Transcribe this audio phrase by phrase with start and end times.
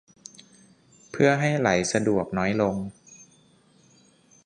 [1.11, 2.75] เพื่อให้ไหลสะดวกน้อยลง